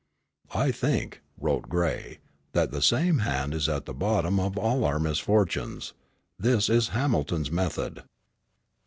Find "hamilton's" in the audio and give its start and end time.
6.87-7.51